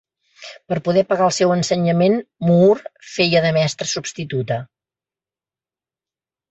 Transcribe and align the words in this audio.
Per 0.71 0.77
poder 0.87 1.03
pagar 1.11 1.27
pel 1.31 1.35
seu 1.39 1.53
ensenyament, 1.57 2.17
Moore 2.49 2.93
feia 3.19 3.45
de 3.47 3.55
mestra 3.61 3.91
substituta. 3.95 4.63